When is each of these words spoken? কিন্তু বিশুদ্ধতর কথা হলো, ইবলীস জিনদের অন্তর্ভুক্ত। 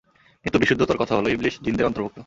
কিন্তু 0.45 0.57
বিশুদ্ধতর 0.59 0.97
কথা 0.97 1.13
হলো, 1.15 1.27
ইবলীস 1.29 1.55
জিনদের 1.63 1.85
অন্তর্ভুক্ত। 1.85 2.19